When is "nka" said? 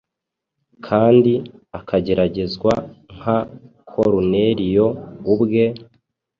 3.15-3.37